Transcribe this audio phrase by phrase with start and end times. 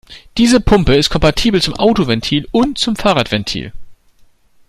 [0.39, 3.71] Diese Pumpe ist kompatibel zum Autoventil und zum Fahrradventil.